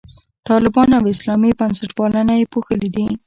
طالبان 0.49 0.89
او 0.97 1.03
اسلامي 1.13 1.51
بنسټپالنه 1.59 2.33
یې 2.39 2.45
پوښلي 2.53 2.89
دي. 2.95 3.07